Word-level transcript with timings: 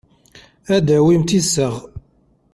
Ad 0.75 0.81
d-tawimt 0.85 1.35
iseɣ. 1.39 1.75